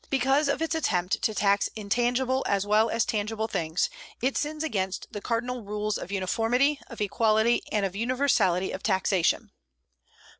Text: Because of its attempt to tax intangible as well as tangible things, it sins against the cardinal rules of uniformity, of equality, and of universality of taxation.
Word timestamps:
Because 0.09 0.47
of 0.49 0.63
its 0.63 0.73
attempt 0.73 1.21
to 1.21 1.35
tax 1.35 1.69
intangible 1.75 2.43
as 2.47 2.65
well 2.65 2.89
as 2.89 3.05
tangible 3.05 3.47
things, 3.47 3.87
it 4.19 4.35
sins 4.35 4.63
against 4.63 5.05
the 5.11 5.21
cardinal 5.21 5.63
rules 5.63 5.99
of 5.99 6.11
uniformity, 6.11 6.79
of 6.87 7.01
equality, 7.01 7.61
and 7.71 7.85
of 7.85 7.95
universality 7.95 8.71
of 8.71 8.81
taxation. 8.81 9.51